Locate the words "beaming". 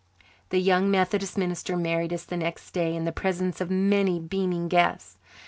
4.19-4.67